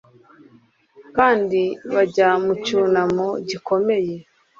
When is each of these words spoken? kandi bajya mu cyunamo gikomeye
kandi 1.15 1.61
bajya 1.93 2.27
mu 2.43 2.53
cyunamo 2.63 3.27
gikomeye 3.49 4.15